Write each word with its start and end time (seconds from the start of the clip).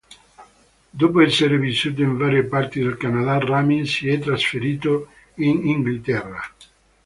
Dopo 0.89 1.21
essere 1.21 1.59
vissuto 1.59 2.01
in 2.01 2.17
varie 2.17 2.41
parti 2.45 2.79
del 2.81 2.97
Canada, 2.97 3.37
Ramin 3.37 3.85
si 3.85 4.09
è 4.09 4.17
trasferito 4.17 5.09
in 5.35 5.67
Inghilterra. 5.67 6.41